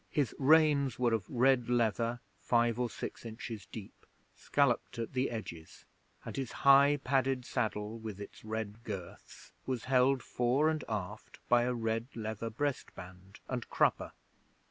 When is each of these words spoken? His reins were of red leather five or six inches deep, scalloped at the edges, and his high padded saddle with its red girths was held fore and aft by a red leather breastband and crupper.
His 0.09 0.33
reins 0.39 0.97
were 0.97 1.13
of 1.13 1.29
red 1.29 1.69
leather 1.69 2.21
five 2.39 2.79
or 2.79 2.89
six 2.89 3.23
inches 3.23 3.67
deep, 3.67 4.07
scalloped 4.35 4.97
at 4.97 5.13
the 5.13 5.29
edges, 5.29 5.85
and 6.25 6.35
his 6.35 6.51
high 6.65 6.97
padded 7.03 7.45
saddle 7.45 7.99
with 7.99 8.19
its 8.19 8.43
red 8.43 8.83
girths 8.83 9.51
was 9.67 9.83
held 9.83 10.23
fore 10.23 10.69
and 10.69 10.83
aft 10.89 11.39
by 11.47 11.65
a 11.65 11.73
red 11.75 12.07
leather 12.15 12.49
breastband 12.49 13.41
and 13.47 13.69
crupper. 13.69 14.13